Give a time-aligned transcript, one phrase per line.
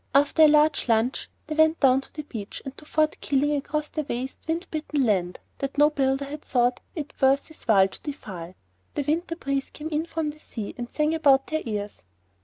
[0.15, 3.89] After a large lunch they went down to the beach and to Fort Keeling across
[3.89, 8.01] the waste, wind bitten land that no builder had thought it worth his while to
[8.01, 8.55] defile.
[8.95, 11.99] The winter breeze came in from the sea and sang about their ears.